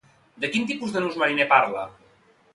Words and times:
De 0.45 0.49
quin 0.55 0.65
tipus 0.71 0.95
de 0.95 1.03
nus 1.05 1.19
mariner 1.25 1.47
parla? 1.53 1.87